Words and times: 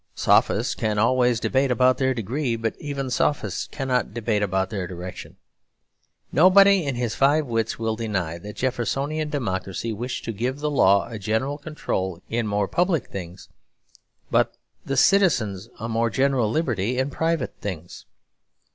Sophists 0.15 0.73
can 0.73 0.97
always 0.97 1.39
debate 1.39 1.69
about 1.69 1.99
their 1.99 2.15
degree; 2.15 2.55
but 2.55 2.75
even 2.81 3.11
sophists 3.11 3.67
cannot 3.67 4.15
debate 4.15 4.41
about 4.41 4.71
their 4.71 4.87
direction. 4.87 5.37
Nobody 6.31 6.83
in 6.83 6.95
his 6.95 7.13
five 7.13 7.45
wits 7.45 7.77
will 7.77 7.95
deny 7.95 8.39
that 8.39 8.55
Jeffersonian 8.55 9.29
democracy 9.29 9.93
wished 9.93 10.25
to 10.25 10.31
give 10.33 10.59
the 10.59 10.71
law 10.71 11.07
a 11.07 11.19
general 11.19 11.59
control 11.59 12.19
in 12.31 12.47
more 12.47 12.67
public 12.67 13.11
things, 13.11 13.47
but 14.31 14.57
the 14.83 14.97
citizens 14.97 15.69
a 15.79 15.87
more 15.87 16.09
general 16.09 16.49
liberty 16.49 16.97
in 16.97 17.11
private 17.11 17.53
things. 17.57 18.07